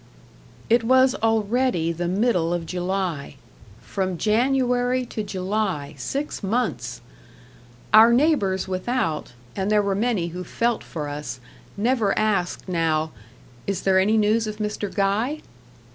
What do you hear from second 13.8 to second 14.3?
there any